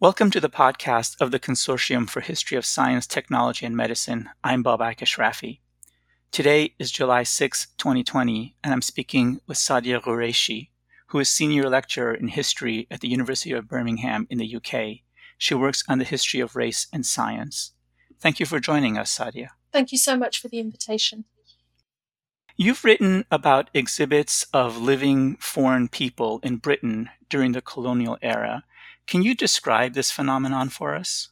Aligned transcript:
Welcome 0.00 0.30
to 0.30 0.40
the 0.40 0.48
podcast 0.48 1.20
of 1.20 1.30
the 1.30 1.38
Consortium 1.38 2.08
for 2.08 2.22
History 2.22 2.56
of 2.56 2.64
Science, 2.64 3.06
Technology, 3.06 3.66
and 3.66 3.76
Medicine. 3.76 4.30
I'm 4.42 4.64
Babak 4.64 5.00
Ashrafi. 5.00 5.58
Today 6.30 6.72
is 6.78 6.90
July 6.90 7.22
6, 7.22 7.66
2020, 7.76 8.56
and 8.64 8.72
I'm 8.72 8.80
speaking 8.80 9.42
with 9.46 9.58
Sadia 9.58 10.00
Qureshi, 10.00 10.70
who 11.08 11.18
is 11.18 11.28
Senior 11.28 11.68
Lecturer 11.68 12.14
in 12.14 12.28
History 12.28 12.86
at 12.90 13.00
the 13.00 13.10
University 13.10 13.52
of 13.52 13.68
Birmingham 13.68 14.26
in 14.30 14.38
the 14.38 14.56
UK. 14.56 15.00
She 15.36 15.52
works 15.52 15.84
on 15.86 15.98
the 15.98 16.06
history 16.06 16.40
of 16.40 16.56
race 16.56 16.86
and 16.94 17.04
science. 17.04 17.72
Thank 18.18 18.40
you 18.40 18.46
for 18.46 18.58
joining 18.58 18.96
us, 18.96 19.14
Sadia. 19.14 19.48
Thank 19.70 19.92
you 19.92 19.98
so 19.98 20.16
much 20.16 20.40
for 20.40 20.48
the 20.48 20.60
invitation. 20.60 21.26
You've 22.62 22.84
written 22.84 23.24
about 23.30 23.70
exhibits 23.72 24.44
of 24.52 24.76
living 24.76 25.36
foreign 25.36 25.88
people 25.88 26.40
in 26.42 26.58
Britain 26.58 27.08
during 27.30 27.52
the 27.52 27.62
colonial 27.62 28.18
era 28.20 28.64
can 29.06 29.22
you 29.22 29.34
describe 29.34 29.94
this 29.94 30.10
phenomenon 30.10 30.68
for 30.68 30.94
us? 30.94 31.30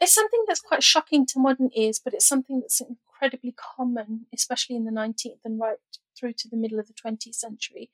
It's 0.00 0.14
something 0.14 0.44
that's 0.48 0.62
quite 0.62 0.82
shocking 0.82 1.26
to 1.26 1.38
modern 1.38 1.68
ears, 1.76 2.00
but 2.02 2.14
it's 2.14 2.26
something 2.26 2.60
that's 2.60 2.80
incredibly 2.80 3.54
common, 3.76 4.24
especially 4.34 4.74
in 4.74 4.86
the 4.86 4.90
19th 4.90 5.44
and 5.44 5.60
right 5.60 5.76
through 6.18 6.32
to 6.38 6.48
the 6.48 6.56
middle 6.56 6.80
of 6.80 6.86
the 6.86 6.94
20th 6.94 7.34
century. 7.34 7.90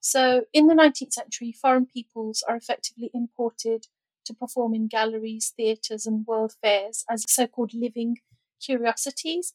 So, 0.00 0.46
in 0.54 0.66
the 0.66 0.74
19th 0.74 1.12
century, 1.12 1.52
foreign 1.52 1.84
peoples 1.84 2.42
are 2.48 2.56
effectively 2.56 3.10
imported 3.12 3.86
to 4.24 4.32
perform 4.32 4.72
in 4.72 4.88
galleries, 4.88 5.52
theatres, 5.54 6.06
and 6.06 6.26
world 6.26 6.54
fairs 6.62 7.04
as 7.10 7.24
so 7.28 7.46
called 7.46 7.74
living 7.74 8.16
curiosities. 8.64 9.52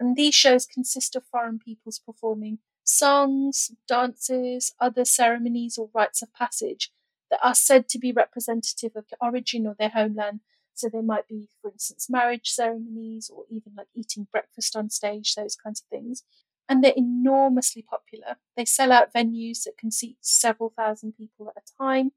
And 0.00 0.16
these 0.16 0.34
shows 0.34 0.66
consist 0.66 1.14
of 1.14 1.26
foreign 1.26 1.58
peoples 1.58 2.00
performing 2.04 2.58
songs, 2.82 3.70
dances, 3.86 4.72
other 4.80 5.04
ceremonies, 5.04 5.76
or 5.76 5.90
rites 5.94 6.22
of 6.22 6.32
passage 6.32 6.90
that 7.30 7.38
are 7.44 7.54
said 7.54 7.88
to 7.90 7.98
be 7.98 8.10
representative 8.10 8.92
of 8.96 9.04
the 9.08 9.16
origin 9.20 9.66
or 9.66 9.76
their 9.78 9.90
homeland. 9.90 10.40
So 10.74 10.88
they 10.88 11.02
might 11.02 11.28
be, 11.28 11.50
for 11.60 11.70
instance, 11.70 12.08
marriage 12.08 12.48
ceremonies 12.50 13.30
or 13.32 13.44
even 13.50 13.72
like 13.76 13.88
eating 13.94 14.26
breakfast 14.32 14.74
on 14.74 14.88
stage, 14.88 15.34
those 15.34 15.54
kinds 15.54 15.82
of 15.82 15.86
things. 15.88 16.24
And 16.66 16.82
they're 16.82 16.94
enormously 16.96 17.82
popular. 17.82 18.36
They 18.56 18.64
sell 18.64 18.92
out 18.92 19.12
venues 19.12 19.64
that 19.64 19.76
can 19.76 19.90
seat 19.90 20.16
several 20.20 20.72
thousand 20.74 21.12
people 21.16 21.52
at 21.54 21.62
a 21.62 21.82
time. 21.82 22.12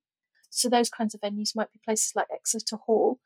So 0.50 0.69
those 0.69 0.89
kinds 0.89 1.13
of 1.13 1.22
venues 1.22 1.55
might 1.55 1.73
be 1.73 1.81
places 1.83 2.13
like 2.16 2.27
Exeter 2.33 2.77
Hall. 2.77 3.19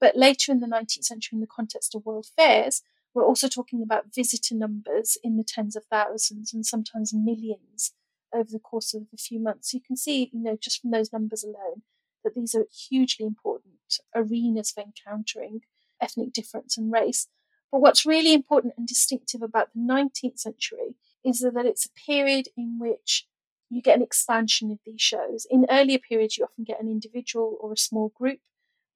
But 0.00 0.16
later 0.16 0.52
in 0.52 0.60
the 0.60 0.66
19th 0.66 1.04
century, 1.04 1.36
in 1.36 1.40
the 1.40 1.46
context 1.46 1.94
of 1.94 2.06
world 2.06 2.28
fairs, 2.36 2.82
we're 3.18 3.26
also 3.26 3.48
talking 3.48 3.82
about 3.82 4.14
visitor 4.14 4.54
numbers 4.54 5.18
in 5.24 5.36
the 5.36 5.44
tens 5.44 5.74
of 5.74 5.84
thousands 5.86 6.52
and 6.52 6.64
sometimes 6.64 7.12
millions 7.12 7.92
over 8.32 8.48
the 8.50 8.60
course 8.60 8.94
of 8.94 9.02
a 9.12 9.16
few 9.16 9.40
months. 9.40 9.74
You 9.74 9.80
can 9.80 9.96
see, 9.96 10.30
you 10.32 10.40
know, 10.40 10.56
just 10.60 10.80
from 10.80 10.92
those 10.92 11.12
numbers 11.12 11.42
alone, 11.42 11.82
that 12.22 12.36
these 12.36 12.54
are 12.54 12.66
hugely 12.88 13.26
important 13.26 13.74
arenas 14.14 14.70
for 14.70 14.84
encountering 14.84 15.62
ethnic 16.00 16.32
difference 16.32 16.78
and 16.78 16.92
race. 16.92 17.26
But 17.72 17.80
what's 17.80 18.06
really 18.06 18.32
important 18.32 18.74
and 18.78 18.86
distinctive 18.86 19.42
about 19.42 19.70
the 19.74 19.80
19th 19.80 20.38
century 20.38 20.94
is 21.24 21.40
that 21.40 21.66
it's 21.66 21.86
a 21.86 22.06
period 22.06 22.48
in 22.56 22.78
which 22.78 23.26
you 23.68 23.82
get 23.82 23.96
an 23.96 24.02
expansion 24.02 24.70
of 24.70 24.78
these 24.86 25.02
shows. 25.02 25.44
In 25.50 25.66
earlier 25.68 25.98
periods, 25.98 26.38
you 26.38 26.44
often 26.44 26.62
get 26.62 26.80
an 26.80 26.88
individual 26.88 27.56
or 27.60 27.72
a 27.72 27.76
small 27.76 28.10
group 28.10 28.38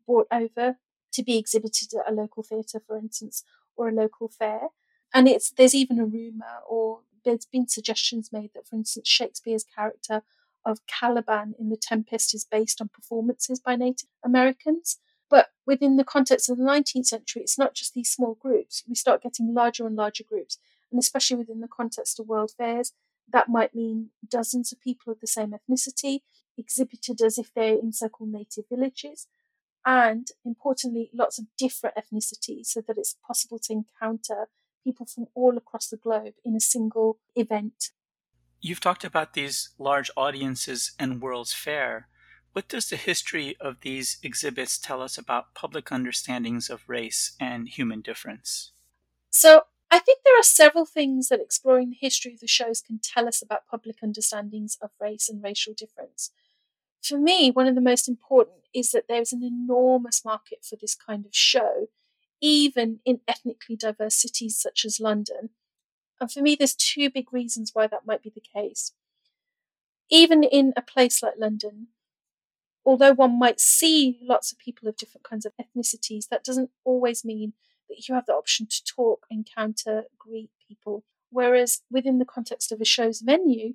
brought 0.06 0.28
over 0.30 0.76
to 1.12 1.22
be 1.22 1.38
exhibited 1.38 1.92
at 1.94 2.10
a 2.10 2.14
local 2.14 2.42
theatre, 2.42 2.80
for 2.86 2.96
instance, 2.96 3.44
or 3.76 3.88
a 3.88 3.92
local 3.92 4.28
fair. 4.28 4.68
And 5.14 5.28
it's 5.28 5.50
there's 5.50 5.74
even 5.74 5.98
a 5.98 6.06
rumour 6.06 6.60
or 6.68 7.00
there's 7.24 7.46
been 7.46 7.68
suggestions 7.68 8.32
made 8.32 8.50
that, 8.54 8.66
for 8.66 8.76
instance, 8.76 9.08
Shakespeare's 9.08 9.64
character 9.64 10.22
of 10.64 10.86
Caliban 10.86 11.54
in 11.58 11.70
The 11.70 11.76
Tempest 11.76 12.34
is 12.34 12.44
based 12.44 12.80
on 12.80 12.88
performances 12.88 13.60
by 13.60 13.76
Native 13.76 14.08
Americans. 14.24 14.98
But 15.28 15.48
within 15.66 15.96
the 15.96 16.04
context 16.04 16.50
of 16.50 16.58
the 16.58 16.64
19th 16.64 17.06
century, 17.06 17.42
it's 17.42 17.58
not 17.58 17.74
just 17.74 17.94
these 17.94 18.10
small 18.10 18.34
groups. 18.34 18.82
We 18.88 18.94
start 18.94 19.22
getting 19.22 19.54
larger 19.54 19.86
and 19.86 19.96
larger 19.96 20.24
groups. 20.24 20.58
And 20.90 20.98
especially 20.98 21.38
within 21.38 21.60
the 21.60 21.68
context 21.68 22.20
of 22.20 22.28
world 22.28 22.52
fairs, 22.56 22.92
that 23.32 23.48
might 23.48 23.74
mean 23.74 24.10
dozens 24.28 24.72
of 24.72 24.80
people 24.80 25.12
of 25.12 25.20
the 25.20 25.26
same 25.26 25.52
ethnicity 25.52 26.20
exhibited 26.58 27.22
as 27.22 27.38
if 27.38 27.52
they're 27.54 27.78
in 27.78 27.92
so 27.92 28.10
native 28.20 28.64
villages. 28.68 29.26
And 29.84 30.28
importantly, 30.44 31.10
lots 31.12 31.38
of 31.38 31.46
different 31.58 31.96
ethnicities 31.96 32.66
so 32.66 32.82
that 32.86 32.98
it's 32.98 33.16
possible 33.26 33.58
to 33.60 33.72
encounter 33.72 34.48
people 34.84 35.06
from 35.06 35.26
all 35.34 35.56
across 35.56 35.88
the 35.88 35.96
globe 35.96 36.34
in 36.44 36.54
a 36.54 36.60
single 36.60 37.18
event. 37.34 37.90
You've 38.60 38.80
talked 38.80 39.04
about 39.04 39.34
these 39.34 39.70
large 39.78 40.10
audiences 40.16 40.92
and 40.98 41.20
World's 41.20 41.52
Fair. 41.52 42.08
What 42.52 42.68
does 42.68 42.88
the 42.88 42.96
history 42.96 43.56
of 43.60 43.80
these 43.80 44.18
exhibits 44.22 44.78
tell 44.78 45.02
us 45.02 45.18
about 45.18 45.54
public 45.54 45.90
understandings 45.90 46.68
of 46.68 46.88
race 46.88 47.34
and 47.40 47.68
human 47.68 48.02
difference? 48.02 48.72
So, 49.30 49.62
I 49.90 49.98
think 49.98 50.20
there 50.24 50.38
are 50.38 50.44
several 50.44 50.86
things 50.86 51.28
that 51.28 51.40
exploring 51.40 51.90
the 51.90 51.96
history 52.00 52.32
of 52.32 52.40
the 52.40 52.46
shows 52.46 52.80
can 52.80 52.98
tell 53.02 53.28
us 53.28 53.42
about 53.42 53.66
public 53.66 53.96
understandings 54.02 54.78
of 54.80 54.90
race 54.98 55.28
and 55.28 55.42
racial 55.42 55.74
difference. 55.74 56.30
For 57.02 57.18
me, 57.18 57.50
one 57.50 57.66
of 57.66 57.74
the 57.74 57.80
most 57.80 58.08
important 58.08 58.61
is 58.74 58.92
that 58.92 59.04
there's 59.08 59.32
an 59.32 59.42
enormous 59.42 60.24
market 60.24 60.64
for 60.68 60.76
this 60.76 60.94
kind 60.94 61.26
of 61.26 61.34
show 61.34 61.88
even 62.42 62.98
in 63.06 63.20
ethnically 63.26 63.76
diverse 63.76 64.16
cities 64.16 64.58
such 64.58 64.84
as 64.84 65.00
London. 65.00 65.50
And 66.20 66.30
for 66.30 66.42
me, 66.42 66.56
there's 66.56 66.74
two 66.74 67.08
big 67.08 67.32
reasons 67.32 67.70
why 67.72 67.86
that 67.86 68.04
might 68.04 68.22
be 68.22 68.32
the 68.34 68.42
case. 68.42 68.92
Even 70.10 70.42
in 70.42 70.74
a 70.76 70.82
place 70.82 71.22
like 71.22 71.34
London, 71.38 71.86
although 72.84 73.14
one 73.14 73.38
might 73.38 73.60
see 73.60 74.18
lots 74.20 74.50
of 74.50 74.58
people 74.58 74.88
of 74.88 74.96
different 74.96 75.24
kinds 75.24 75.46
of 75.46 75.52
ethnicities, 75.56 76.28
that 76.28 76.44
doesn't 76.44 76.70
always 76.84 77.24
mean 77.24 77.52
that 77.88 78.08
you 78.08 78.14
have 78.14 78.26
the 78.26 78.34
option 78.34 78.66
to 78.66 78.84
talk, 78.84 79.26
encounter, 79.30 80.04
greet 80.18 80.50
people. 80.68 81.04
Whereas 81.30 81.82
within 81.90 82.18
the 82.18 82.24
context 82.24 82.72
of 82.72 82.80
a 82.80 82.84
show's 82.84 83.20
venue, 83.20 83.74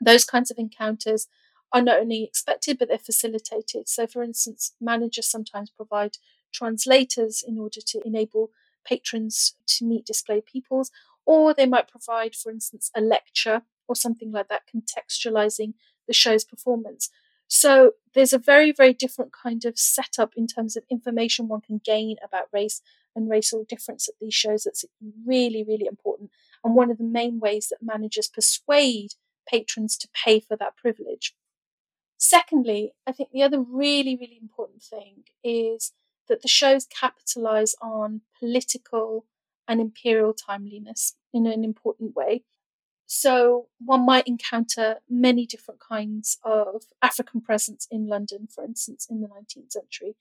those 0.00 0.24
kinds 0.24 0.50
of 0.50 0.58
encounters 0.58 1.28
are 1.72 1.82
not 1.82 2.00
only 2.00 2.24
expected, 2.24 2.78
but 2.78 2.88
they're 2.88 2.98
facilitated. 2.98 3.88
So, 3.88 4.06
for 4.06 4.22
instance, 4.22 4.72
managers 4.80 5.30
sometimes 5.30 5.70
provide 5.70 6.16
translators 6.52 7.44
in 7.46 7.58
order 7.58 7.80
to 7.86 8.00
enable 8.04 8.50
patrons 8.86 9.54
to 9.66 9.84
meet 9.84 10.06
display 10.06 10.40
peoples, 10.40 10.90
or 11.26 11.52
they 11.52 11.66
might 11.66 11.88
provide, 11.88 12.34
for 12.34 12.50
instance, 12.50 12.90
a 12.96 13.00
lecture 13.00 13.62
or 13.86 13.94
something 13.94 14.32
like 14.32 14.48
that, 14.48 14.62
contextualizing 14.74 15.74
the 16.06 16.14
show's 16.14 16.44
performance. 16.44 17.10
So 17.48 17.92
there's 18.14 18.32
a 18.32 18.38
very, 18.38 18.72
very 18.72 18.92
different 18.92 19.32
kind 19.32 19.64
of 19.64 19.78
setup 19.78 20.32
in 20.36 20.46
terms 20.46 20.76
of 20.76 20.84
information 20.90 21.48
one 21.48 21.62
can 21.62 21.80
gain 21.84 22.16
about 22.22 22.48
race 22.52 22.82
and 23.16 23.28
racial 23.28 23.64
difference 23.64 24.08
at 24.08 24.14
these 24.20 24.34
shows 24.34 24.64
that's 24.64 24.84
really, 25.26 25.64
really 25.64 25.86
important. 25.86 26.30
And 26.62 26.74
one 26.74 26.90
of 26.90 26.98
the 26.98 27.04
main 27.04 27.40
ways 27.40 27.68
that 27.68 27.82
managers 27.82 28.28
persuade 28.28 29.14
patrons 29.48 29.96
to 29.98 30.08
pay 30.12 30.40
for 30.40 30.56
that 30.56 30.76
privilege. 30.76 31.34
Secondly, 32.18 32.92
I 33.06 33.12
think 33.12 33.30
the 33.30 33.44
other 33.44 33.60
really, 33.60 34.16
really 34.16 34.38
important 34.42 34.82
thing 34.82 35.22
is 35.44 35.92
that 36.28 36.42
the 36.42 36.48
shows 36.48 36.84
capitalize 36.84 37.74
on 37.80 38.22
political 38.38 39.24
and 39.68 39.80
imperial 39.80 40.34
timeliness 40.34 41.14
in 41.32 41.46
an 41.46 41.64
important 41.64 42.16
way. 42.16 42.42
So 43.06 43.68
one 43.78 44.04
might 44.04 44.26
encounter 44.26 44.96
many 45.08 45.46
different 45.46 45.80
kinds 45.80 46.38
of 46.44 46.82
African 47.00 47.40
presence 47.40 47.86
in 47.90 48.08
London, 48.08 48.48
for 48.52 48.64
instance, 48.64 49.06
in 49.08 49.20
the 49.20 49.28
19th 49.28 49.72
century. 49.72 50.16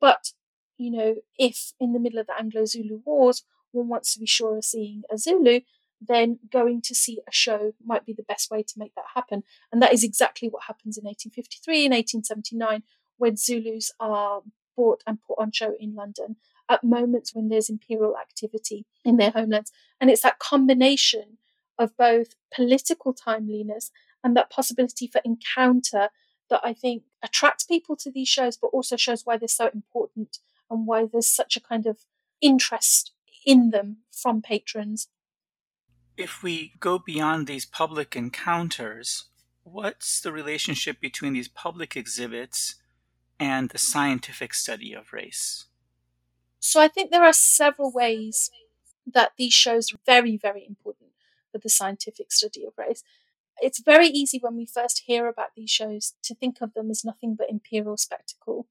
But, 0.00 0.32
you 0.78 0.90
know, 0.90 1.16
if 1.38 1.72
in 1.80 1.92
the 1.92 1.98
middle 1.98 2.20
of 2.20 2.28
the 2.28 2.38
Anglo 2.38 2.64
Zulu 2.64 3.02
Wars 3.04 3.42
one 3.72 3.88
wants 3.88 4.14
to 4.14 4.20
be 4.20 4.26
sure 4.26 4.56
of 4.56 4.64
seeing 4.64 5.02
a 5.10 5.18
Zulu, 5.18 5.60
then 6.00 6.38
going 6.50 6.80
to 6.82 6.94
see 6.94 7.20
a 7.28 7.32
show 7.32 7.72
might 7.84 8.06
be 8.06 8.12
the 8.12 8.22
best 8.22 8.50
way 8.50 8.62
to 8.62 8.78
make 8.78 8.94
that 8.94 9.04
happen. 9.14 9.42
And 9.70 9.82
that 9.82 9.92
is 9.92 10.02
exactly 10.02 10.48
what 10.48 10.64
happens 10.64 10.96
in 10.96 11.04
1853 11.04 11.86
and 11.86 11.94
1879 11.94 12.82
when 13.18 13.36
Zulus 13.36 13.92
are 14.00 14.40
bought 14.76 15.02
and 15.06 15.18
put 15.22 15.38
on 15.38 15.52
show 15.52 15.74
in 15.78 15.94
London 15.94 16.36
at 16.70 16.84
moments 16.84 17.34
when 17.34 17.48
there's 17.48 17.68
imperial 17.68 18.16
activity 18.16 18.86
in 19.04 19.16
their 19.16 19.30
homelands. 19.30 19.72
And 20.00 20.08
it's 20.08 20.22
that 20.22 20.38
combination 20.38 21.38
of 21.78 21.96
both 21.96 22.34
political 22.54 23.12
timeliness 23.12 23.90
and 24.22 24.36
that 24.36 24.50
possibility 24.50 25.06
for 25.06 25.20
encounter 25.24 26.08
that 26.48 26.60
I 26.62 26.72
think 26.72 27.04
attracts 27.22 27.64
people 27.64 27.96
to 27.96 28.10
these 28.10 28.28
shows, 28.28 28.56
but 28.56 28.68
also 28.68 28.96
shows 28.96 29.22
why 29.24 29.36
they're 29.36 29.48
so 29.48 29.70
important 29.72 30.38
and 30.70 30.86
why 30.86 31.06
there's 31.06 31.28
such 31.28 31.56
a 31.56 31.60
kind 31.60 31.86
of 31.86 31.98
interest 32.40 33.12
in 33.44 33.70
them 33.70 33.98
from 34.10 34.42
patrons. 34.42 35.08
If 36.20 36.42
we 36.42 36.74
go 36.78 36.98
beyond 36.98 37.46
these 37.46 37.64
public 37.64 38.14
encounters, 38.14 39.24
what's 39.62 40.20
the 40.20 40.30
relationship 40.30 41.00
between 41.00 41.32
these 41.32 41.48
public 41.48 41.96
exhibits 41.96 42.74
and 43.38 43.70
the 43.70 43.78
scientific 43.78 44.52
study 44.52 44.92
of 44.92 45.14
race? 45.14 45.64
So 46.58 46.78
I 46.78 46.88
think 46.88 47.10
there 47.10 47.24
are 47.24 47.32
several 47.32 47.90
ways 47.90 48.50
that 49.10 49.32
these 49.38 49.54
shows 49.54 49.94
are 49.94 49.98
very, 50.04 50.36
very 50.36 50.66
important 50.66 51.12
for 51.50 51.56
the 51.56 51.70
scientific 51.70 52.32
study 52.32 52.66
of 52.66 52.74
race. 52.76 53.02
It's 53.62 53.80
very 53.80 54.08
easy 54.08 54.38
when 54.38 54.56
we 54.56 54.66
first 54.66 55.04
hear 55.06 55.26
about 55.26 55.54
these 55.56 55.70
shows 55.70 56.12
to 56.24 56.34
think 56.34 56.58
of 56.60 56.74
them 56.74 56.90
as 56.90 57.02
nothing 57.02 57.34
but 57.34 57.48
imperial 57.48 57.96
spectacle 57.96 58.66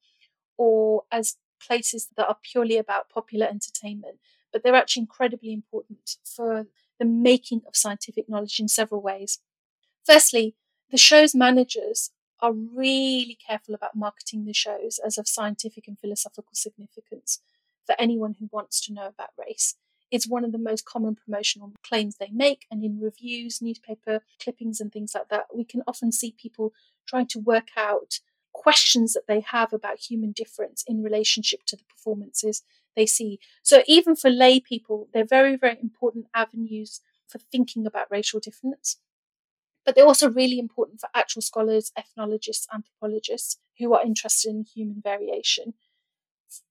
or 0.55 1.05
as 1.11 1.37
places 1.59 2.09
that 2.15 2.27
are 2.27 2.37
purely 2.43 2.77
about 2.77 3.09
popular 3.09 3.47
entertainment, 3.47 4.19
but 4.53 4.61
they're 4.61 4.75
actually 4.75 5.01
incredibly 5.01 5.51
important 5.51 6.17
for 6.23 6.67
the 6.99 7.05
making 7.05 7.61
of 7.67 7.75
scientific 7.75 8.29
knowledge 8.29 8.59
in 8.59 8.67
several 8.67 9.01
ways. 9.01 9.39
Firstly, 10.05 10.55
the 10.91 10.97
show's 10.97 11.33
managers 11.33 12.11
are 12.41 12.53
really 12.53 13.37
careful 13.45 13.75
about 13.75 13.95
marketing 13.95 14.45
the 14.45 14.53
shows 14.53 14.99
as 15.05 15.17
of 15.17 15.27
scientific 15.27 15.87
and 15.87 15.99
philosophical 15.99 16.53
significance 16.53 17.39
for 17.85 17.95
anyone 17.99 18.35
who 18.39 18.49
wants 18.51 18.79
to 18.85 18.93
know 18.93 19.07
about 19.07 19.29
race. 19.37 19.75
It's 20.11 20.27
one 20.27 20.43
of 20.43 20.51
the 20.51 20.57
most 20.57 20.85
common 20.85 21.15
promotional 21.15 21.73
claims 21.83 22.15
they 22.15 22.29
make, 22.31 22.65
and 22.71 22.83
in 22.83 22.99
reviews, 22.99 23.61
newspaper 23.61 24.21
clippings, 24.41 24.81
and 24.81 24.91
things 24.91 25.13
like 25.13 25.29
that, 25.29 25.45
we 25.55 25.63
can 25.63 25.83
often 25.85 26.11
see 26.11 26.31
people 26.31 26.73
trying 27.07 27.27
to 27.27 27.39
work 27.39 27.67
out 27.77 28.19
questions 28.53 29.13
that 29.13 29.27
they 29.27 29.41
have 29.41 29.73
about 29.73 29.99
human 29.99 30.31
difference 30.31 30.83
in 30.87 31.03
relationship 31.03 31.61
to 31.67 31.75
the 31.75 31.83
performances 31.83 32.63
they 32.95 33.05
see. 33.05 33.39
So, 33.63 33.83
even 33.87 34.15
for 34.15 34.29
lay 34.29 34.59
people, 34.59 35.07
they're 35.13 35.25
very, 35.25 35.55
very 35.55 35.77
important 35.81 36.27
avenues 36.33 37.01
for 37.27 37.39
thinking 37.39 37.85
about 37.85 38.11
racial 38.11 38.39
difference 38.39 38.97
but 39.89 39.95
they're 39.95 40.05
also 40.05 40.29
really 40.29 40.59
important 40.59 40.99
for 40.99 41.09
actual 41.15 41.41
scholars, 41.41 41.91
ethnologists, 41.97 42.67
anthropologists 42.71 43.57
who 43.79 43.91
are 43.93 44.05
interested 44.05 44.49
in 44.49 44.63
human 44.63 45.01
variation. 45.01 45.73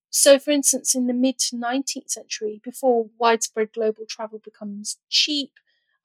So, 0.08 0.38
for 0.38 0.52
instance, 0.52 0.94
in 0.94 1.08
the 1.08 1.14
mid 1.14 1.38
19th 1.38 2.10
century, 2.10 2.60
before 2.62 3.10
widespread 3.19 3.72
global 3.72 4.04
travel 4.08 4.38
becomes 4.38 4.98
cheap 5.08 5.50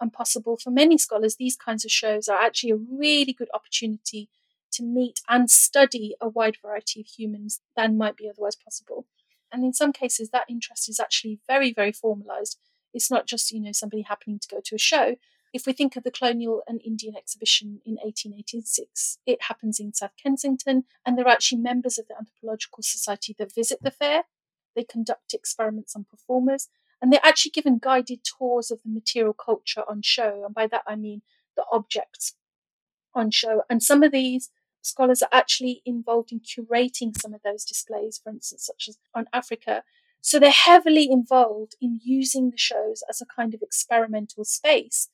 and 0.01 0.11
possible 0.11 0.57
for 0.57 0.71
many 0.71 0.97
scholars, 0.97 1.35
these 1.35 1.55
kinds 1.55 1.85
of 1.85 1.91
shows 1.91 2.27
are 2.27 2.41
actually 2.41 2.71
a 2.71 2.75
really 2.77 3.31
good 3.31 3.49
opportunity 3.53 4.29
to 4.73 4.83
meet 4.83 5.21
and 5.29 5.49
study 5.49 6.15
a 6.21 6.27
wide 6.27 6.57
variety 6.61 7.01
of 7.01 7.07
humans 7.07 7.61
than 7.75 7.97
might 7.97 8.17
be 8.17 8.29
otherwise 8.29 8.55
possible. 8.55 9.05
And 9.51 9.63
in 9.63 9.73
some 9.73 9.93
cases, 9.93 10.29
that 10.29 10.45
interest 10.49 10.89
is 10.89 10.99
actually 10.99 11.39
very, 11.47 11.71
very 11.71 11.91
formalized. 11.91 12.57
It's 12.93 13.11
not 13.11 13.27
just, 13.27 13.51
you 13.51 13.59
know, 13.59 13.71
somebody 13.71 14.03
happening 14.03 14.39
to 14.39 14.47
go 14.47 14.61
to 14.63 14.75
a 14.75 14.79
show, 14.79 15.15
if 15.53 15.67
we 15.67 15.73
think 15.73 15.95
of 15.95 16.03
the 16.03 16.11
colonial 16.11 16.63
and 16.67 16.81
Indian 16.83 17.15
exhibition 17.15 17.79
in 17.85 17.93
1886, 17.97 19.19
it 19.27 19.43
happens 19.43 19.79
in 19.79 19.93
South 19.93 20.13
Kensington, 20.21 20.85
and 21.05 21.15
there 21.15 21.25
are 21.25 21.31
actually 21.31 21.61
members 21.61 21.99
of 21.99 22.07
the 22.07 22.17
Anthropological 22.17 22.81
Society 22.81 23.35
that 23.37 23.53
visit 23.53 23.83
the 23.83 23.91
fair. 23.91 24.23
They 24.75 24.83
conduct 24.83 25.31
experiments 25.33 25.95
on 25.95 26.05
performers, 26.05 26.69
and 26.99 27.13
they're 27.13 27.19
actually 27.23 27.51
given 27.51 27.77
guided 27.77 28.21
tours 28.23 28.71
of 28.71 28.79
the 28.83 28.89
material 28.89 29.33
culture 29.33 29.83
on 29.87 30.01
show. 30.01 30.43
And 30.43 30.55
by 30.55 30.65
that, 30.67 30.81
I 30.87 30.95
mean 30.95 31.21
the 31.55 31.65
objects 31.71 32.33
on 33.13 33.29
show. 33.29 33.61
And 33.69 33.83
some 33.83 34.01
of 34.01 34.11
these 34.11 34.49
scholars 34.83 35.23
are 35.23 35.29
actually 35.31 35.81
involved 35.85 36.31
in 36.31 36.39
curating 36.39 37.19
some 37.19 37.33
of 37.33 37.41
those 37.43 37.65
displays, 37.65 38.21
for 38.23 38.29
instance, 38.29 38.65
such 38.65 38.87
as 38.87 38.99
on 39.15 39.25
Africa. 39.33 39.83
So 40.21 40.39
they're 40.39 40.51
heavily 40.51 41.09
involved 41.09 41.75
in 41.81 41.99
using 42.03 42.51
the 42.51 42.57
shows 42.57 43.03
as 43.09 43.21
a 43.21 43.25
kind 43.25 43.55
of 43.55 43.61
experimental 43.63 44.45
space 44.45 45.09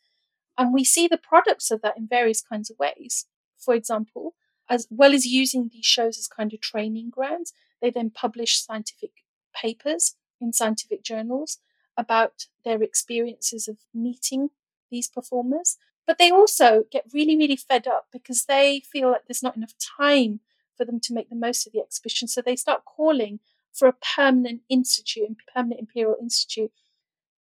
and 0.60 0.74
we 0.74 0.84
see 0.84 1.08
the 1.08 1.18
products 1.18 1.72
of 1.72 1.82
that 1.82 1.98
in 1.98 2.06
various 2.06 2.42
kinds 2.42 2.70
of 2.70 2.78
ways. 2.78 3.26
For 3.58 3.74
example, 3.74 4.36
as 4.70 4.88
well 4.90 5.14
as 5.14 5.26
using 5.26 5.70
these 5.72 5.86
shows 5.86 6.20
as 6.20 6.28
kind 6.28 6.54
of 6.54 6.60
training 6.60 7.12
grounds, 7.12 7.54
they 7.82 7.90
then 7.90 8.10
publish 8.10 8.62
scientific 8.62 9.12
papers 9.56 10.16
in 10.42 10.52
scientific 10.52 11.02
journals 11.02 11.60
about 11.96 12.48
their 12.66 12.84
experiences 12.84 13.70
of 13.70 13.78
meeting 13.94 14.50
these 14.92 15.08
performers. 15.08 15.78
But 16.10 16.18
they 16.18 16.32
also 16.32 16.86
get 16.92 17.06
really, 17.14 17.38
really 17.38 17.56
fed 17.56 17.88
up 17.88 18.08
because 18.12 18.46
they 18.46 18.82
feel 18.92 19.12
like 19.12 19.28
there's 19.28 19.44
not 19.44 19.56
enough 19.56 19.76
time 19.78 20.40
for 20.76 20.84
them 20.84 21.00
to 21.02 21.14
make 21.14 21.30
the 21.30 21.36
most 21.36 21.68
of 21.68 21.72
the 21.72 21.82
exhibition. 21.82 22.28
So 22.28 22.42
they 22.42 22.56
start 22.56 22.82
calling 22.84 23.42
for 23.72 23.88
a 23.88 23.94
permanent 24.16 24.62
institute, 24.70 25.38
permanent 25.54 25.82
imperial 25.82 26.16
institute, 26.20 26.72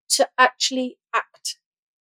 to 0.09 0.29
actually 0.37 0.99
act 1.15 1.57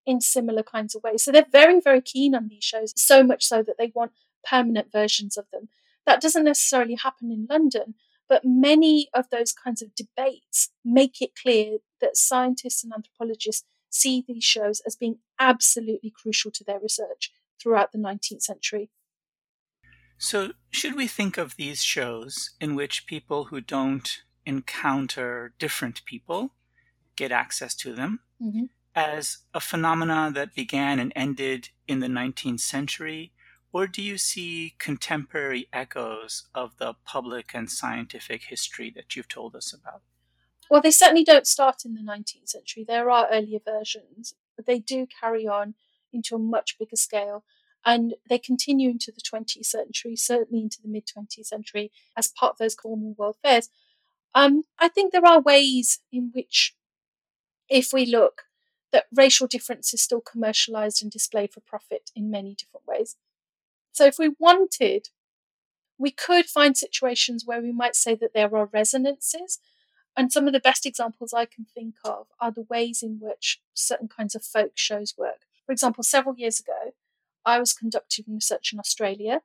in 0.06 0.19
similar 0.19 0.62
kinds 0.62 0.94
of 0.94 1.04
ways. 1.04 1.24
So 1.24 1.31
they're 1.31 1.46
very, 1.50 1.80
very 1.80 2.02
keen 2.02 2.36
on 2.36 2.50
these 2.50 2.66
shows, 2.66 2.92
so 2.98 3.24
much 3.24 3.46
so 3.46 3.64
that 3.64 3.78
they 3.80 3.94
want 3.96 4.12
permanent 4.44 4.92
versions 4.92 5.38
of 5.38 5.46
them. 5.54 5.69
That 6.06 6.19
doesn't 6.19 6.44
necessarily 6.44 6.96
happen 6.96 7.31
in 7.31 7.48
London, 7.50 7.96
but 8.28 8.44
many 8.44 9.08
of 9.14 9.30
those 9.30 9.54
kinds 9.54 9.81
of 9.81 9.96
debates 9.96 10.72
make 10.84 11.22
it 11.22 11.31
clear 11.42 11.78
that 12.02 12.18
scientists 12.18 12.84
and 12.84 12.92
anthropologists 12.92 13.64
see 13.89 14.24
these 14.28 14.44
shows 14.44 14.81
as 14.86 14.95
being 14.95 15.19
absolutely 15.39 16.12
crucial 16.12 16.51
to 16.51 16.63
their 16.63 16.80
research 16.80 17.31
throughout 17.62 17.92
the 17.92 17.98
19th 17.98 18.42
century. 18.42 18.89
So, 20.18 20.54
should 20.72 20.95
we 20.95 21.07
think 21.07 21.38
of 21.38 21.56
these 21.56 21.84
shows 21.84 22.51
in 22.60 22.75
which 22.75 23.06
people 23.06 23.45
who 23.45 23.62
don't 23.62 24.24
encounter 24.45 25.54
different 25.60 26.04
people 26.06 26.54
get 27.16 27.31
access 27.31 27.75
to 27.75 27.94
them? 27.94 28.22
Mm-hmm 28.42 28.66
as 28.98 29.38
a 29.54 29.60
phenomena 29.60 30.31
that 30.33 30.56
began 30.56 31.00
and 31.00 31.13
ended 31.16 31.69
in 31.88 32.00
the 32.00 32.07
19th 32.07 32.62
century, 32.62 33.31
or 33.72 33.86
do 33.86 34.01
you 34.01 34.18
see 34.18 34.74
contemporary 34.80 35.68
echoes 35.72 36.48
of 36.56 36.75
the 36.78 36.95
public 37.06 37.51
and 37.54 37.69
scientific 37.69 38.45
history 38.45 38.90
that 38.90 39.16
you've 39.16 39.28
told 39.28 39.56
us 39.56 39.72
about? 39.72 40.01
Well, 40.69 40.81
they 40.81 40.92
certainly 40.92 41.24
don't 41.24 41.48
start 41.48 41.86
in 41.86 41.94
the 41.94 42.02
19th 42.02 42.50
century. 42.50 42.86
There 42.88 43.10
are 43.10 43.28
earlier 43.31 43.60
versions, 43.64 44.34
but 44.56 44.66
they 44.66 44.80
do 44.80 45.08
carry 45.08 45.48
on 45.48 45.75
into 46.12 46.36
a 46.36 46.40
much 46.40 46.78
bigger 46.78 46.96
scale. 46.96 47.44
And 47.86 48.16
they 48.30 48.38
continue 48.38 48.90
into 48.90 49.12
the 49.12 49.22
20th 49.22 49.66
century, 49.66 50.16
certainly 50.16 50.62
into 50.64 50.81
the 50.81 50.90
mid 50.90 51.06
20th 51.08 51.46
century, 51.46 51.92
as 52.18 52.28
part 52.28 52.54
of 52.54 52.58
those 52.58 52.75
formal 52.75 53.16
world 53.18 53.38
fairs. 53.42 53.69
Um, 54.36 54.64
I 54.78 54.90
think 54.90 55.12
there 55.12 55.25
are 55.25 55.40
ways 55.40 56.00
in 56.12 56.31
which, 56.34 56.75
if 57.69 57.94
we 57.94 58.06
look 58.06 58.44
that 58.92 59.06
racial 59.14 59.48
difference 59.48 59.94
is 59.94 60.02
still 60.02 60.22
commercialized 60.22 61.02
and 61.02 61.12
displayed 61.12 61.52
for 61.52 61.62
profit 61.62 62.12
in 62.16 62.30
many 62.30 62.56
different 62.56 62.88
ways. 62.88 63.16
So, 63.92 64.06
if 64.06 64.18
we 64.19 64.31
wanted, 64.40 65.10
we 65.98 66.12
could 66.12 66.46
find 66.46 66.78
situations 66.78 67.44
where 67.46 67.62
we 67.62 67.72
might 67.72 67.96
say 67.96 68.16
that 68.16 68.34
there 68.34 68.54
are 68.56 68.69
resonances. 68.72 69.60
And 70.18 70.31
some 70.34 70.48
of 70.48 70.54
the 70.54 70.60
best 70.60 70.88
examples 70.88 71.31
I 71.31 71.46
can 71.46 71.66
think 71.66 71.96
of 72.04 72.25
are 72.42 72.52
the 72.52 72.66
ways 72.68 73.04
in 73.04 73.19
which 73.22 73.62
certain 73.75 74.08
kinds 74.08 74.34
of 74.34 74.44
folk 74.44 74.72
shows 74.74 75.14
work. 75.16 75.46
For 75.68 75.72
example, 75.72 76.04
several 76.04 76.36
years 76.36 76.60
ago, 76.60 76.94
I 77.46 77.60
was 77.60 77.72
conducting 77.72 78.25
research 78.28 78.74
in 78.74 78.80
Australia 78.80 79.42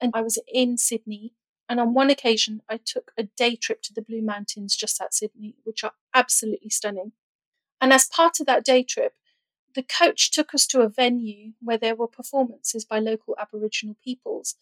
and 0.00 0.12
I 0.14 0.22
was 0.22 0.38
in 0.52 0.78
Sydney. 0.78 1.34
And 1.68 1.78
on 1.78 1.92
one 1.92 2.08
occasion, 2.08 2.62
I 2.68 2.78
took 2.78 3.12
a 3.18 3.24
day 3.24 3.56
trip 3.56 3.82
to 3.82 3.92
the 3.92 4.00
Blue 4.00 4.22
Mountains 4.22 4.74
just 4.74 5.02
outside 5.02 5.28
Sydney, 5.28 5.56
which 5.64 5.84
are 5.84 5.92
absolutely 6.14 6.70
stunning. 6.70 7.12
And 7.78 7.92
as 7.92 8.06
part 8.06 8.40
of 8.40 8.46
that 8.46 8.64
day 8.64 8.82
trip, 8.82 9.14
the 9.74 9.82
coach 9.82 10.30
took 10.30 10.54
us 10.54 10.66
to 10.68 10.80
a 10.80 10.88
venue 10.88 11.52
where 11.60 11.76
there 11.76 11.94
were 11.94 12.08
performances 12.08 12.86
by 12.86 12.98
local 13.00 13.36
Aboriginal 13.38 13.96
peoples. 14.02 14.54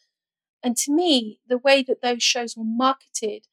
And 0.65 0.77
to 0.79 0.93
me, 0.93 1.39
the 1.47 1.59
way 1.59 1.83
that 1.85 2.03
those 2.03 2.23
shows 2.25 2.57
were 2.57 2.65
marketed 2.65 3.47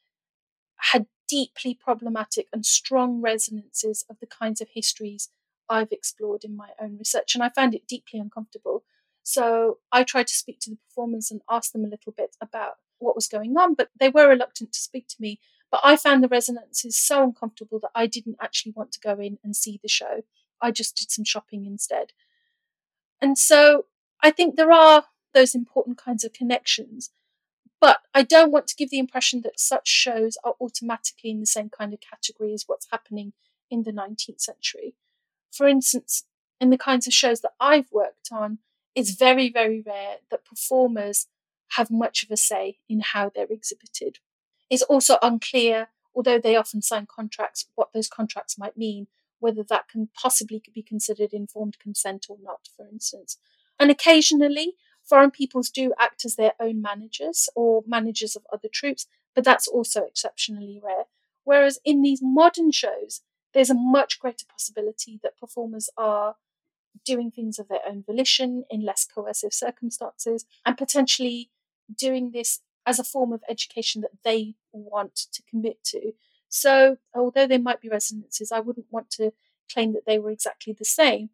had 0.77 1.05
deeply 1.31 1.73
problematic 1.73 2.47
and 2.51 2.65
strong 2.65 3.21
resonances 3.21 4.05
of 4.09 4.19
the 4.19 4.27
kinds 4.27 4.61
of 4.61 4.67
histories 4.73 5.29
I've 5.69 5.91
explored 5.91 6.43
in 6.43 6.55
my 6.55 6.69
own 6.81 6.97
research. 6.97 7.33
And 7.33 7.43
I 7.43 7.50
found 7.50 7.73
it 7.73 7.88
deeply 7.88 8.19
uncomfortable. 8.19 8.83
So 9.23 9.77
I 9.91 10.03
tried 10.03 10.27
to 10.27 10.33
speak 10.33 10.59
to 10.61 10.69
the 10.71 10.77
performers 10.88 11.31
and 11.31 11.41
ask 11.50 11.71
them 11.71 11.85
a 11.85 11.89
little 11.89 12.11
bit 12.11 12.35
about 12.41 12.73
what 13.00 13.15
was 13.15 13.27
going 13.27 13.55
on, 13.57 13.75
but 13.75 13.89
they 14.00 14.09
were 14.09 14.27
reluctant 14.27 14.73
to 14.73 14.79
speak 14.79 15.07
to 15.07 15.15
me 15.19 15.39
but 15.71 15.79
I 15.83 15.95
found 15.95 16.21
the 16.21 16.27
resonances 16.27 17.00
so 17.00 17.23
uncomfortable 17.23 17.79
that 17.79 17.91
I 17.95 18.05
didn't 18.05 18.38
actually 18.41 18.73
want 18.75 18.91
to 18.91 19.00
go 19.00 19.19
in 19.19 19.39
and 19.43 19.55
see 19.55 19.79
the 19.81 19.88
show. 19.88 20.23
I 20.61 20.69
just 20.71 20.97
did 20.97 21.09
some 21.09 21.23
shopping 21.23 21.65
instead. 21.65 22.11
And 23.21 23.38
so 23.38 23.85
I 24.21 24.31
think 24.31 24.55
there 24.55 24.71
are 24.71 25.05
those 25.33 25.55
important 25.55 25.97
kinds 25.97 26.25
of 26.25 26.33
connections. 26.33 27.11
But 27.81 28.01
I 28.13 28.21
don't 28.21 28.51
want 28.51 28.67
to 28.67 28.75
give 28.75 28.91
the 28.91 29.00
impression 29.00 29.41
that 29.41 29.59
such 29.59 29.88
shows 29.88 30.38
are 30.43 30.53
automatically 30.61 31.31
in 31.31 31.39
the 31.39 31.47
same 31.47 31.69
kind 31.69 31.93
of 31.93 32.00
category 32.00 32.53
as 32.53 32.65
what's 32.67 32.88
happening 32.91 33.33
in 33.71 33.83
the 33.83 33.91
19th 33.91 34.39
century. 34.39 34.93
For 35.51 35.67
instance, 35.67 36.23
in 36.59 36.69
the 36.69 36.77
kinds 36.77 37.07
of 37.07 37.13
shows 37.13 37.41
that 37.41 37.53
I've 37.59 37.91
worked 37.91 38.29
on, 38.31 38.59
it's 38.93 39.15
very, 39.15 39.51
very 39.51 39.81
rare 39.81 40.17
that 40.29 40.45
performers 40.45 41.27
have 41.77 41.89
much 41.89 42.23
of 42.23 42.29
a 42.29 42.38
say 42.38 42.77
in 42.88 43.00
how 43.00 43.31
they're 43.33 43.47
exhibited. 43.50 44.19
It's 44.69 44.83
also 44.83 45.17
unclear, 45.21 45.88
although 46.13 46.39
they 46.39 46.55
often 46.55 46.81
sign 46.83 47.07
contracts, 47.07 47.65
what 47.75 47.93
those 47.93 48.07
contracts 48.07 48.59
might 48.59 48.77
mean, 48.77 49.07
whether 49.39 49.63
that 49.63 49.88
can 49.88 50.09
possibly 50.13 50.61
be 50.73 50.83
considered 50.83 51.33
informed 51.33 51.79
consent 51.79 52.27
or 52.29 52.38
not, 52.41 52.69
for 52.77 52.85
instance. 52.88 53.38
And 53.79 53.89
occasionally, 53.89 54.75
foreign 55.03 55.31
peoples 55.31 55.70
do 55.70 55.93
act 56.00 56.25
as 56.25 56.36
their 56.36 56.53
own 56.60 56.81
managers 56.81 57.50
or 57.55 57.84
managers 57.86 58.36
of 58.36 58.46
other 58.51 58.67
troupes, 58.72 59.08
but 59.36 59.43
that's 59.43 59.67
also 59.67 60.03
exceptionally 60.03 60.79
rare. 60.84 61.05
Whereas 61.43 61.79
in 61.84 62.01
these 62.01 62.22
modern 62.22 62.72
shows, 62.72 63.22
there's 63.53 63.70
a 63.70 63.75
much 63.75 64.20
greater 64.20 64.46
possibility 64.50 65.20
that 65.24 65.39
performers 65.39 65.89
are 65.98 66.36
doing 67.05 67.31
things 67.31 67.58
of 67.58 67.67
their 67.67 67.79
own 67.88 68.03
volition 68.03 68.63
in 68.70 68.81
less 68.81 69.05
coercive 69.05 69.53
circumstances 69.53 70.46
and 70.65 70.77
potentially 70.77 71.50
doing 71.98 72.31
this 72.31 72.62
as 72.86 73.00
a 73.00 73.03
form 73.03 73.31
of 73.31 73.43
education 73.50 74.01
that 74.01 74.12
they 74.24 74.55
want 74.72 75.15
to 75.15 75.41
commit 75.50 75.84
to. 75.84 76.13
So, 76.50 76.98
although 77.15 77.48
there 77.48 77.60
might 77.60 77.81
be 77.81 77.89
resonances, 77.89 78.51
I 78.51 78.60
wouldn't 78.60 78.91
want 78.91 79.10
to 79.12 79.31
claim 79.72 79.93
that 79.93 80.05
they 80.05 80.20
were 80.20 80.31
exactly 80.31 80.74
the 80.74 80.86
same. 80.86 81.29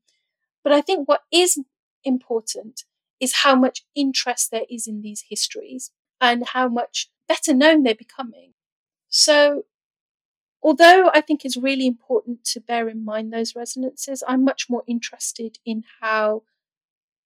But 0.64 0.74
I 0.74 0.82
think 0.82 1.08
what 1.08 1.24
is 1.32 1.60
important 2.04 2.84
is 3.20 3.42
how 3.44 3.56
much 3.56 3.84
interest 3.96 4.52
there 4.52 4.66
is 4.70 4.88
in 4.88 5.02
these 5.02 5.26
histories 5.30 5.92
and 6.22 6.48
how 6.50 6.68
much 6.68 7.10
better 7.28 7.54
known 7.54 7.84
they're 7.84 7.96
becoming. 7.96 8.54
So, 9.10 9.64
although 10.62 11.10
I 11.14 11.22
think 11.22 11.44
it's 11.44 11.58
really 11.58 11.88
important 11.88 12.44
to 12.46 12.60
bear 12.60 12.90
in 12.90 13.06
mind 13.06 13.32
those 13.32 13.56
resonances, 13.56 14.24
I'm 14.28 14.44
much 14.44 14.70
more 14.70 14.84
interested 14.88 15.58
in 15.66 15.84
how 16.02 16.44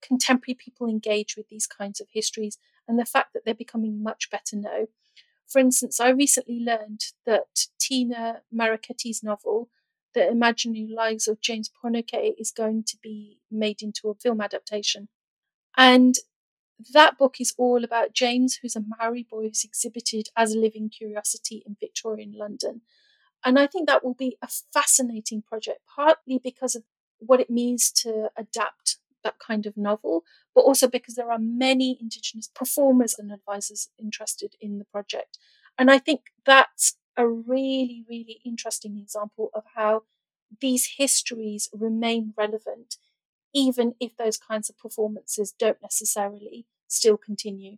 contemporary 0.02 0.56
people 0.56 0.88
engage 0.88 1.38
with 1.38 1.48
these 1.50 1.68
kinds 1.68 2.02
of 2.02 2.08
histories 2.12 2.58
and 2.88 2.98
the 3.00 3.06
fact 3.06 3.34
that 3.34 3.46
they're 3.46 3.54
becoming 3.54 4.02
much 4.02 4.30
better 4.30 4.56
known. 4.56 4.88
For 5.48 5.60
instance, 5.60 6.00
I 6.00 6.10
recently 6.10 6.60
learned 6.60 7.02
that 7.26 7.68
Tina 7.80 8.42
Makereti's 8.54 9.22
novel, 9.22 9.70
The 10.14 10.30
Imaginary 10.30 10.88
Lives 10.88 11.28
of 11.28 11.42
James 11.42 11.70
Pōneke, 11.70 12.36
is 12.38 12.52
going 12.52 12.84
to 12.86 12.98
be 13.02 13.40
made 13.52 13.82
into 13.82 14.10
a 14.10 14.16
film 14.16 14.42
adaptation. 14.42 15.10
And 15.78 16.16
that 16.94 17.18
book 17.18 17.36
is 17.40 17.54
all 17.58 17.84
about 17.84 18.14
James, 18.14 18.60
who's 18.62 18.76
a 18.76 18.84
Maori 18.86 19.24
boy 19.30 19.44
who's 19.44 19.64
exhibited 19.64 20.30
as 20.36 20.54
a 20.54 20.60
living 20.60 20.90
curiosity 20.90 21.64
in 21.66 21.78
Victorian 21.80 22.34
London. 22.36 22.82
And 23.44 23.58
I 23.60 23.68
think 23.68 23.88
that 23.88 24.04
will 24.04 24.14
be 24.14 24.38
a 24.42 24.48
fascinating 24.74 25.42
project, 25.42 25.80
partly 25.96 26.40
because 26.44 26.76
of 26.76 26.84
what 27.20 27.40
it 27.40 27.50
means 27.50 27.92
to 27.92 28.30
adapt 28.38 28.98
that 29.24 29.40
kind 29.40 29.66
of 29.66 29.78
novel, 29.78 30.24
but 30.56 30.62
also 30.62 30.88
because 30.88 31.16
there 31.16 31.32
are 31.32 31.40
many 31.40 31.98
Indigenous 32.02 32.50
performers 32.54 33.16
and 33.20 33.32
advisors 33.32 33.90
interested 34.00 34.56
in 34.60 34.80
the 34.80 34.86
project. 34.86 35.38
And 35.78 35.92
I 35.92 36.00
think 36.00 36.22
that's 36.46 36.98
a 37.18 37.28
really, 37.28 38.04
really 38.10 38.42
interesting 38.44 38.98
example 38.98 39.50
of 39.54 39.64
how 39.76 40.04
these 40.60 40.96
histories 40.98 41.70
remain 41.74 42.34
relevant, 42.38 42.98
even 43.54 43.96
if 44.00 44.16
those 44.18 44.38
kinds 44.38 44.70
of 44.70 44.78
performances 44.78 45.52
don't 45.52 45.82
necessarily 45.82 46.66
still 46.88 47.18
continue. 47.18 47.78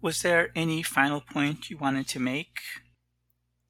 Was 0.00 0.22
there 0.22 0.52
any 0.56 0.82
final 0.82 1.20
point 1.20 1.68
you 1.68 1.76
wanted 1.76 2.08
to 2.08 2.18
make? 2.18 2.60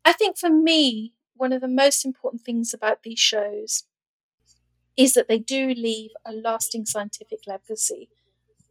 I 0.06 0.12
think 0.14 0.38
for 0.38 0.48
me, 0.48 1.12
one 1.34 1.52
of 1.52 1.60
the 1.60 1.68
most 1.68 2.04
important 2.06 2.42
things 2.44 2.72
about 2.72 3.02
these 3.02 3.18
shows 3.18 3.84
is 4.96 5.14
that 5.14 5.28
they 5.28 5.38
do 5.38 5.68
leave 5.68 6.10
a 6.24 6.32
lasting 6.32 6.86
scientific 6.86 7.46
legacy. 7.46 8.08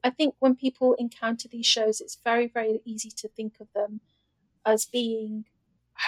I 0.04 0.12
think 0.12 0.36
when 0.40 0.56
people 0.56 0.94
encounter 0.96 1.50
these 1.50 1.66
shows, 1.66 2.02
it's 2.02 2.20
very, 2.24 2.48
very 2.48 2.82
easy 2.86 3.12
to 3.12 3.28
think 3.30 3.60
of 3.60 3.72
them 3.74 4.02
as 4.66 4.86
being 4.86 5.46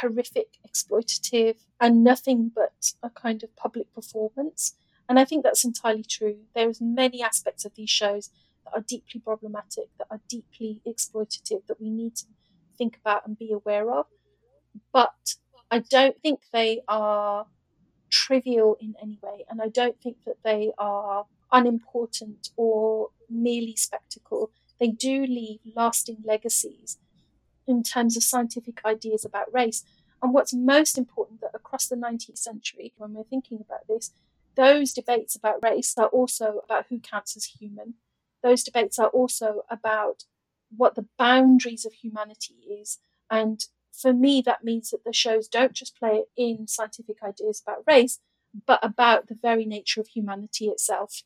horrific, 0.02 0.58
exploitative, 0.68 1.66
and 1.80 2.04
nothing 2.04 2.50
but 2.50 2.94
a 3.04 3.10
kind 3.10 3.44
of 3.44 3.56
public 3.56 3.94
performance. 3.94 4.76
And 5.10 5.20
I 5.20 5.26
think 5.26 5.44
that's 5.44 5.64
entirely 5.64 6.04
true. 6.04 6.38
There's 6.54 6.82
many 6.82 7.24
aspects 7.24 7.66
of 7.66 7.76
these 7.76 7.90
shows 7.90 8.30
that 8.66 8.78
are 8.78 8.84
deeply 8.86 9.22
problematic, 9.22 9.90
that 9.98 10.08
are 10.12 10.20
deeply 10.28 10.82
exploitative, 10.86 11.66
that 11.68 11.80
we 11.80 11.90
need 11.90 12.16
to 12.18 12.26
think 12.78 12.98
about 12.98 13.26
and 13.26 13.38
be 13.38 13.52
aware 13.52 13.92
of. 13.92 14.08
But 14.92 15.36
I 15.72 15.80
don't 15.80 16.20
think 16.22 16.42
they 16.52 16.82
are 16.88 17.48
trivial 18.10 18.78
in 18.80 18.96
any 19.02 19.20
way, 19.22 19.46
and 19.50 19.62
I 19.62 19.70
don't 19.70 20.00
think 20.02 20.18
that 20.26 20.44
they 20.44 20.72
are 20.78 21.26
unimportant 21.52 22.50
or 22.56 23.10
merely 23.30 23.76
spectacle. 23.76 24.52
They 24.80 24.90
do 24.90 25.26
leave 25.26 25.60
lasting 25.76 26.18
legacies 26.26 26.98
in 27.66 27.84
terms 27.84 28.16
of 28.16 28.24
scientific 28.24 28.82
ideas 28.86 29.26
about 29.26 29.54
race. 29.54 29.84
And 30.22 30.34
what's 30.34 30.54
most 30.54 30.98
important 30.98 31.42
that 31.42 31.52
across 31.54 31.88
the 31.88 31.96
19th 31.96 32.38
century, 32.38 32.94
when 32.98 33.14
we're 33.14 33.24
thinking 33.24 33.60
about 33.60 33.88
this, 33.88 34.14
those 34.58 34.92
debates 34.92 35.36
about 35.36 35.64
race 35.64 35.94
are 35.98 36.08
also 36.08 36.60
about 36.66 36.88
who 36.90 37.00
counts 37.00 37.38
as 37.38 37.46
human. 37.46 37.94
Those 38.44 38.64
debates 38.64 39.00
are 39.00 39.08
also 39.10 39.62
about 39.70 40.24
what 40.76 40.96
the 40.96 41.06
boundaries 41.18 41.86
of 41.86 41.94
humanity 41.94 42.56
is 42.70 43.00
and 43.30 43.64
for 43.98 44.14
me, 44.14 44.42
that 44.46 44.64
means 44.64 44.92
that 44.92 45.04
the 45.04 45.14
shows 45.14 45.48
don't 45.48 45.74
just 45.74 45.98
play 45.98 46.26
in 46.38 46.68
scientific 46.68 47.18
ideas 47.24 47.62
about 47.66 47.84
race, 47.88 48.20
but 48.66 48.80
about 48.84 49.28
the 49.28 49.38
very 49.42 49.66
nature 49.66 50.02
of 50.02 50.08
humanity 50.08 50.66
itself. 50.68 51.24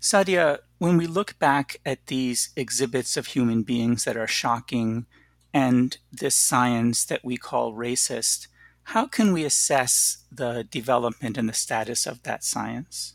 Sadia, 0.00 0.58
when 0.78 0.96
we 0.96 1.06
look 1.06 1.38
back 1.38 1.78
at 1.86 2.08
these 2.08 2.50
exhibits 2.56 3.16
of 3.16 3.28
human 3.28 3.62
beings 3.62 4.04
that 4.04 4.16
are 4.16 4.26
shocking 4.26 5.06
and 5.54 5.96
this 6.10 6.34
science 6.34 7.04
that 7.04 7.24
we 7.24 7.36
call 7.36 7.72
racist, 7.72 8.48
how 8.84 9.06
can 9.06 9.32
we 9.32 9.44
assess 9.44 10.24
the 10.30 10.64
development 10.70 11.38
and 11.38 11.48
the 11.48 11.54
status 11.54 12.06
of 12.06 12.22
that 12.24 12.44
science? 12.44 13.14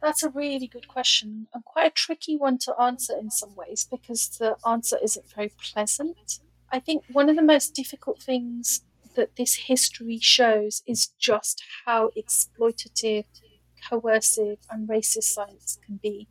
That's 0.00 0.22
a 0.22 0.30
really 0.30 0.66
good 0.66 0.88
question 0.88 1.46
and 1.54 1.64
quite 1.64 1.86
a 1.86 1.90
tricky 1.90 2.36
one 2.36 2.58
to 2.58 2.74
answer 2.80 3.16
in 3.16 3.30
some 3.30 3.54
ways 3.54 3.86
because 3.88 4.28
the 4.28 4.56
answer 4.66 4.98
isn't 5.02 5.30
very 5.30 5.52
pleasant. 5.72 6.40
I 6.72 6.80
think 6.80 7.04
one 7.12 7.28
of 7.28 7.36
the 7.36 7.42
most 7.42 7.74
difficult 7.74 8.20
things 8.20 8.82
that 9.14 9.36
this 9.36 9.54
history 9.54 10.18
shows 10.18 10.82
is 10.86 11.08
just 11.18 11.62
how 11.84 12.10
exploitative, 12.16 13.26
coercive, 13.88 14.58
and 14.70 14.88
racist 14.88 15.24
science 15.24 15.78
can 15.84 16.00
be. 16.02 16.28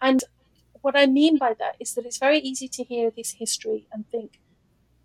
And 0.00 0.22
what 0.82 0.96
I 0.96 1.06
mean 1.06 1.38
by 1.38 1.54
that 1.58 1.76
is 1.80 1.94
that 1.94 2.04
it's 2.04 2.18
very 2.18 2.38
easy 2.38 2.68
to 2.68 2.84
hear 2.84 3.10
this 3.10 3.32
history 3.32 3.86
and 3.92 4.08
think 4.08 4.40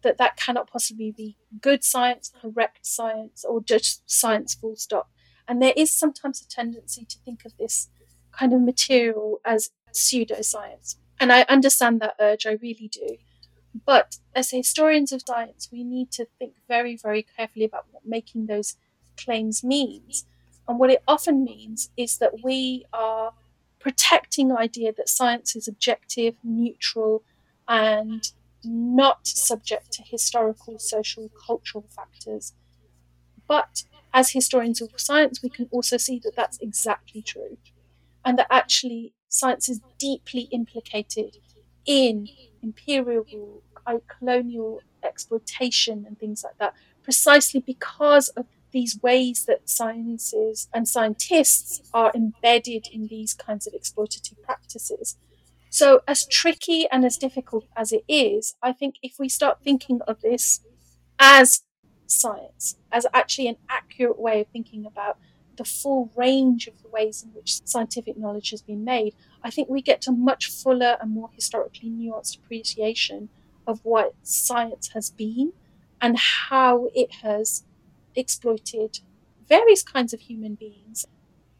that 0.03 0.17
that 0.17 0.37
cannot 0.37 0.69
possibly 0.69 1.11
be 1.11 1.37
good 1.61 1.83
science, 1.83 2.31
correct 2.41 2.85
science, 2.85 3.43
or 3.43 3.61
just 3.61 4.03
science 4.05 4.53
full 4.53 4.75
stop. 4.75 5.09
And 5.47 5.61
there 5.61 5.73
is 5.75 5.91
sometimes 5.91 6.41
a 6.41 6.47
tendency 6.47 7.05
to 7.05 7.17
think 7.25 7.45
of 7.45 7.57
this 7.57 7.89
kind 8.31 8.53
of 8.53 8.61
material 8.61 9.39
as 9.45 9.71
pseudoscience. 9.91 10.95
And 11.19 11.31
I 11.31 11.41
understand 11.43 11.99
that 12.01 12.15
urge, 12.19 12.45
I 12.45 12.53
really 12.61 12.89
do. 12.91 13.17
But 13.85 14.17
as 14.35 14.51
historians 14.51 15.11
of 15.11 15.23
science, 15.25 15.69
we 15.71 15.83
need 15.83 16.11
to 16.11 16.27
think 16.39 16.53
very, 16.67 16.95
very 16.95 17.23
carefully 17.23 17.65
about 17.65 17.85
what 17.91 18.05
making 18.05 18.45
those 18.45 18.75
claims 19.17 19.63
means. 19.63 20.25
And 20.67 20.79
what 20.79 20.91
it 20.91 21.03
often 21.07 21.43
means 21.43 21.89
is 21.97 22.17
that 22.19 22.43
we 22.43 22.85
are 22.93 23.33
protecting 23.79 24.47
the 24.47 24.57
idea 24.57 24.93
that 24.93 25.09
science 25.09 25.55
is 25.55 25.67
objective, 25.67 26.35
neutral, 26.43 27.23
and 27.67 28.31
not 28.65 29.27
subject 29.27 29.91
to 29.93 30.03
historical, 30.03 30.79
social, 30.79 31.29
cultural 31.47 31.85
factors. 31.95 32.53
But 33.47 33.83
as 34.13 34.31
historians 34.31 34.81
of 34.81 34.91
science, 34.97 35.41
we 35.41 35.49
can 35.49 35.67
also 35.71 35.97
see 35.97 36.19
that 36.23 36.35
that's 36.35 36.57
exactly 36.59 37.21
true. 37.21 37.57
And 38.25 38.39
that 38.39 38.47
actually 38.51 39.13
science 39.29 39.69
is 39.69 39.81
deeply 39.99 40.43
implicated 40.51 41.37
in 41.85 42.29
imperial, 42.61 43.63
colonial 44.07 44.81
exploitation 45.03 46.05
and 46.07 46.17
things 46.19 46.43
like 46.43 46.57
that, 46.59 46.73
precisely 47.03 47.59
because 47.61 48.29
of 48.29 48.47
these 48.71 48.99
ways 49.01 49.45
that 49.45 49.69
sciences 49.69 50.67
and 50.73 50.87
scientists 50.87 51.81
are 51.93 52.11
embedded 52.15 52.87
in 52.91 53.07
these 53.07 53.33
kinds 53.33 53.67
of 53.67 53.73
exploitative 53.73 54.41
practices. 54.41 55.17
So, 55.73 56.01
as 56.07 56.27
tricky 56.27 56.85
and 56.91 57.03
as 57.03 57.17
difficult 57.17 57.65
as 57.75 57.91
it 57.91 58.03
is, 58.07 58.53
I 58.61 58.73
think 58.73 58.97
if 59.01 59.15
we 59.17 59.27
start 59.27 59.63
thinking 59.63 60.01
of 60.07 60.21
this 60.21 60.59
as 61.17 61.63
science, 62.05 62.77
as 62.91 63.07
actually 63.11 63.47
an 63.47 63.55
accurate 63.67 64.19
way 64.19 64.41
of 64.41 64.47
thinking 64.49 64.85
about 64.85 65.17
the 65.57 65.65
full 65.65 66.11
range 66.15 66.67
of 66.67 66.79
the 66.83 66.89
ways 66.89 67.23
in 67.23 67.29
which 67.33 67.65
scientific 67.65 68.19
knowledge 68.19 68.51
has 68.51 68.61
been 68.61 68.83
made, 68.83 69.15
I 69.43 69.49
think 69.49 69.67
we 69.67 69.81
get 69.81 69.99
to 70.01 70.11
much 70.11 70.45
fuller 70.45 70.95
and 71.01 71.09
more 71.09 71.31
historically 71.33 71.89
nuanced 71.89 72.37
appreciation 72.37 73.29
of 73.65 73.79
what 73.81 74.13
science 74.21 74.91
has 74.93 75.09
been 75.09 75.53
and 75.99 76.19
how 76.19 76.89
it 76.93 77.15
has 77.23 77.63
exploited 78.15 78.99
various 79.49 79.81
kinds 79.81 80.13
of 80.13 80.19
human 80.19 80.53
beings 80.53 81.07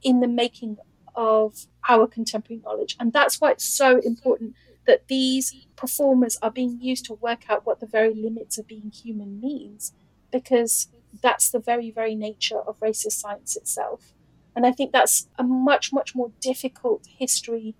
in 0.04 0.20
the 0.20 0.28
making 0.28 0.78
of 1.16 1.68
our 1.90 2.08
contemporary 2.08 2.62
knowledge. 2.64 2.96
And 3.00 3.14
that's 3.14 3.40
why 3.40 3.52
it's 3.52 3.66
so 3.66 4.00
important 4.00 4.56
that 4.86 5.08
these 5.08 5.66
performers 5.76 6.38
are 6.42 6.52
being 6.52 6.80
used 6.82 7.06
to 7.06 7.14
work 7.14 7.50
out 7.50 7.66
what 7.66 7.80
the 7.80 7.86
very 7.86 8.14
limits 8.14 8.58
of 8.58 8.68
being 8.68 8.92
human 8.92 9.40
means, 9.40 9.94
because 10.32 10.88
that's 11.22 11.50
the 11.50 11.60
very, 11.60 11.92
very 11.92 12.16
nature 12.16 12.60
of 12.60 12.80
racist 12.80 13.14
science 13.14 13.56
itself. 13.56 14.14
And 14.56 14.66
I 14.66 14.72
think 14.72 14.92
that's 14.92 15.28
a 15.38 15.44
much, 15.44 15.94
much 15.94 16.16
more 16.16 16.32
difficult 16.42 17.08
history 17.18 17.76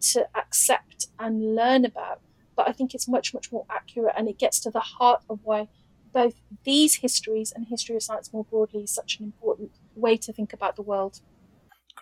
to 0.00 0.26
accept 0.34 1.06
and 1.18 1.54
learn 1.54 1.84
about. 1.84 2.20
But 2.54 2.68
I 2.68 2.72
think 2.72 2.94
it's 2.94 3.08
much, 3.08 3.32
much 3.32 3.50
more 3.50 3.64
accurate 3.70 4.14
and 4.16 4.28
it 4.28 4.38
gets 4.38 4.60
to 4.60 4.70
the 4.70 4.80
heart 4.80 5.22
of 5.28 5.40
why 5.42 5.68
both 6.12 6.34
these 6.64 6.96
histories 6.96 7.52
and 7.52 7.66
history 7.66 7.96
of 7.96 8.02
science 8.02 8.32
more 8.32 8.44
broadly 8.44 8.82
is 8.82 8.90
such 8.90 9.18
an 9.18 9.24
important 9.24 9.70
way 9.94 10.16
to 10.18 10.32
think 10.32 10.52
about 10.52 10.76
the 10.76 10.82
world. 10.82 11.20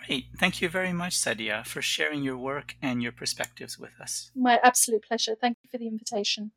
Great. 0.06 0.26
Thank 0.38 0.60
you 0.62 0.68
very 0.68 0.92
much, 0.92 1.14
Sadia, 1.16 1.64
for 1.66 1.82
sharing 1.82 2.22
your 2.22 2.36
work 2.36 2.76
and 2.80 3.02
your 3.02 3.12
perspectives 3.12 3.78
with 3.78 4.00
us. 4.00 4.30
My 4.34 4.58
absolute 4.62 5.04
pleasure. 5.04 5.36
Thank 5.40 5.58
you 5.62 5.68
for 5.70 5.78
the 5.78 5.86
invitation. 5.86 6.52